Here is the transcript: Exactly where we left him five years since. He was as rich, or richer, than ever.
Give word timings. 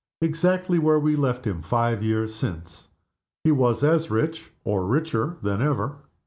Exactly 0.19 0.79
where 0.79 0.99
we 0.99 1.15
left 1.15 1.45
him 1.45 1.61
five 1.61 2.01
years 2.01 2.33
since. 2.33 2.87
He 3.43 3.51
was 3.51 3.83
as 3.83 4.09
rich, 4.09 4.51
or 4.63 4.83
richer, 4.87 5.37
than 5.43 5.61
ever. 5.61 5.97